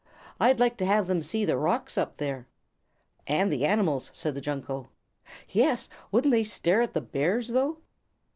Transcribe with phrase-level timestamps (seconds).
[0.39, 2.47] I'd like to have them see the rocks up there."
[3.27, 4.89] "And the animals," said the Junco.
[5.49, 5.89] "Yes!
[6.11, 7.77] Wouldn't they stare at the Bears, though!"